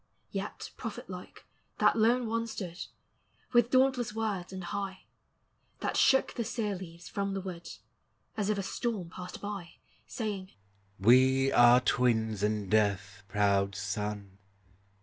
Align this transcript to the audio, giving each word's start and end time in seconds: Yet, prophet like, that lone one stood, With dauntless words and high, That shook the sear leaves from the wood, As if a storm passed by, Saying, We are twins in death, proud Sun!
Yet, 0.31 0.71
prophet 0.77 1.11
like, 1.11 1.45
that 1.77 1.95
lone 1.95 2.25
one 2.25 2.47
stood, 2.47 2.87
With 3.53 3.69
dauntless 3.69 4.15
words 4.15 4.51
and 4.51 4.63
high, 4.63 5.03
That 5.81 5.95
shook 5.95 6.33
the 6.33 6.43
sear 6.43 6.73
leaves 6.73 7.07
from 7.07 7.35
the 7.35 7.39
wood, 7.41 7.69
As 8.35 8.49
if 8.49 8.57
a 8.57 8.63
storm 8.63 9.11
passed 9.11 9.39
by, 9.41 9.73
Saying, 10.07 10.53
We 10.99 11.51
are 11.51 11.81
twins 11.81 12.41
in 12.41 12.67
death, 12.67 13.21
proud 13.27 13.75
Sun! 13.75 14.39